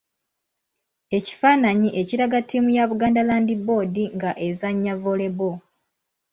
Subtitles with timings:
[1.17, 5.57] Ekifaananyi ekiraga ttiimu ya Buganda Land Board nga ezannya Volleyball.